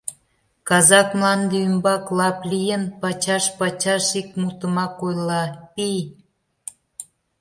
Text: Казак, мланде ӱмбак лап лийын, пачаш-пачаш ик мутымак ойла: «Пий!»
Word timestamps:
Казак, 0.67 1.09
мланде 1.17 1.57
ӱмбак 1.67 2.05
лап 2.17 2.37
лийын, 2.51 2.83
пачаш-пачаш 3.01 4.05
ик 4.19 4.29
мутымак 4.41 4.95
ойла: 5.07 5.43
«Пий!» 5.73 6.01